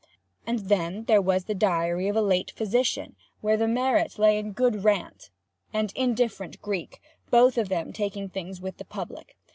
[0.47, 4.51] And then there was 'The Diary of a Late Physician,' where the merit lay in
[4.51, 5.29] good rant,
[5.73, 9.35] and indifferent Greek—both of them taking things with the public.